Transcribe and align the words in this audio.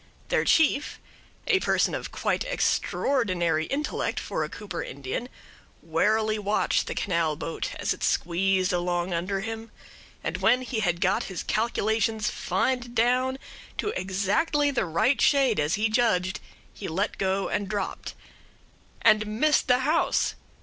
Their 0.29 0.45
chief, 0.45 0.99
a 1.45 1.59
person 1.59 1.93
of 1.93 2.11
quite 2.11 2.43
extraordinary 2.45 3.67
intellect 3.67 4.19
for 4.19 4.43
a 4.43 4.49
Cooper 4.49 4.81
Indian, 4.81 5.29
warily 5.83 6.39
watched 6.39 6.87
the 6.87 6.95
canal 6.95 7.35
boat 7.35 7.75
as 7.75 7.93
it 7.93 8.03
squeezed 8.03 8.73
along 8.73 9.13
under 9.13 9.41
him, 9.41 9.69
and 10.23 10.37
when 10.37 10.63
he 10.63 10.79
had 10.79 11.01
got 11.01 11.25
his 11.25 11.43
calculations 11.43 12.31
fined 12.31 12.95
down 12.95 13.37
to 13.77 13.89
exactly 13.89 14.71
the 14.71 14.85
right 14.85 15.21
shade, 15.21 15.59
as 15.59 15.75
he 15.75 15.87
judged, 15.87 16.39
he 16.73 16.87
let 16.87 17.19
go 17.19 17.47
and 17.47 17.69
dropped. 17.69 18.15
And 19.03 19.27
missed 19.27 19.67
the 19.67 19.81
house! 19.81 20.33